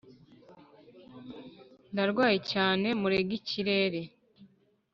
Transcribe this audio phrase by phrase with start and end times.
[1.91, 4.01] ndarwaye cyane murega ikirere.